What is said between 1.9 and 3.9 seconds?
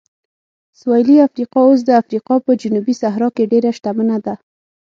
افریقا په جنوبي صحرا کې ډېره